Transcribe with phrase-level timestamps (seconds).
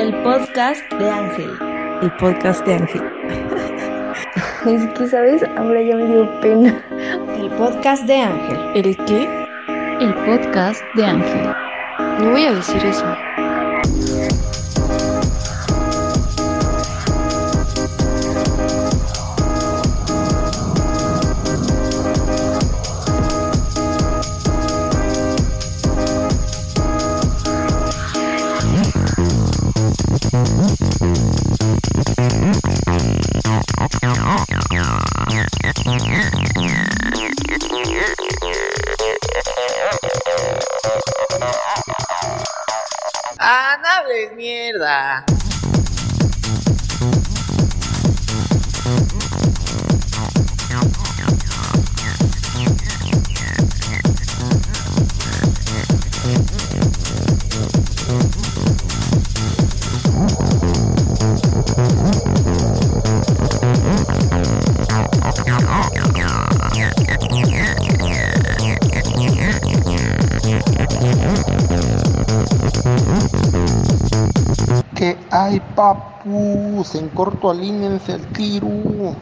[0.00, 1.50] El podcast de Ángel.
[2.00, 3.02] El podcast de Ángel.
[4.66, 5.42] Es que, ¿sabes?
[5.58, 6.82] Ahora ya me dio pena.
[7.36, 8.58] El podcast de Ángel.
[8.76, 9.28] ¿El qué?
[10.00, 11.50] El podcast de Ángel.
[12.18, 13.04] No voy a decir eso.
[43.38, 45.24] ¡Ah, no hables mierda!
[75.14, 76.84] que hay, papu?
[76.94, 79.16] En corto, alínense el tiro.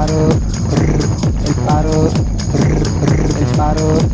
[0.00, 0.28] Paro,
[1.46, 2.08] el paro,
[3.38, 4.09] el paro,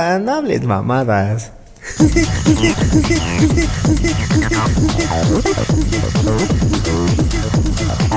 [0.00, 1.50] ¡Ah, no hables mamadas!